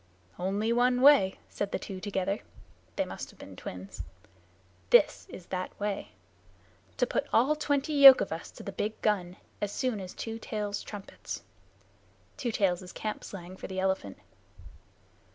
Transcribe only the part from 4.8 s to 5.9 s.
"This is that